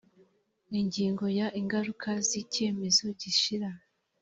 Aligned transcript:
ingingo 0.79 1.25
ya 1.39 1.47
ingaruka 1.59 2.09
z 2.27 2.29
icyemezo 2.41 3.05
gishyira 3.19 3.69